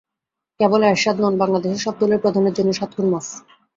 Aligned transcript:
কেবল 0.59 0.81
এরশাদ 0.83 1.17
নন, 1.21 1.33
বাংলাদেশে 1.41 1.77
সব 1.77 1.95
দলের 2.01 2.21
প্রধানের 2.23 2.55
জন্য 2.57 2.69
সাত 2.73 2.89
খুন 2.95 3.07
মাফ। 3.11 3.27